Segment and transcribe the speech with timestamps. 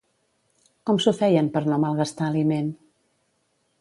[0.89, 2.73] Com s'ho feien per no malgastar aliment?